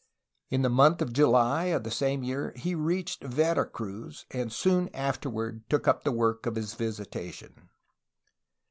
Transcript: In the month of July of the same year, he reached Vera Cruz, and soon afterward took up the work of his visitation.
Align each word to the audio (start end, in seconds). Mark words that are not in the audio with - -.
In 0.49 0.63
the 0.63 0.69
month 0.69 0.99
of 1.03 1.13
July 1.13 1.65
of 1.65 1.83
the 1.83 1.91
same 1.91 2.23
year, 2.23 2.53
he 2.55 2.73
reached 2.73 3.23
Vera 3.23 3.67
Cruz, 3.67 4.25
and 4.31 4.51
soon 4.51 4.89
afterward 4.95 5.61
took 5.69 5.87
up 5.87 6.03
the 6.05 6.11
work 6.11 6.47
of 6.47 6.55
his 6.55 6.73
visitation. 6.73 7.69